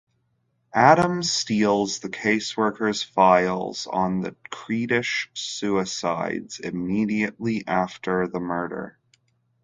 Adam 0.73 1.21
steals 1.21 1.99
the 1.99 2.09
caseworker's 2.09 3.03
files 3.03 3.85
on 3.85 4.21
the 4.21 4.31
Creedish 4.51 5.27
suicides 5.35 6.59
immediately 6.59 7.63
after 7.67 8.27
the 8.27 8.39
murder. 8.39 8.97